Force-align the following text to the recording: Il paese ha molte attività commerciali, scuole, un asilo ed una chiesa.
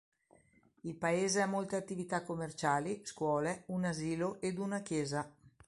Il 0.81 0.95
paese 0.95 1.41
ha 1.41 1.45
molte 1.45 1.75
attività 1.75 2.23
commerciali, 2.23 3.01
scuole, 3.05 3.65
un 3.67 3.83
asilo 3.83 4.41
ed 4.41 4.57
una 4.57 4.79
chiesa. 4.79 5.31